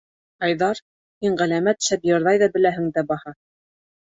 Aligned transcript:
—Айҙар, 0.45 0.79
һин 1.25 1.35
ғәләмәт 1.41 1.83
шәп 1.89 2.09
йырлай 2.09 2.41
ҙа 2.45 2.49
беләһең 2.57 2.89
дә 2.97 3.05
баһа. 3.15 3.37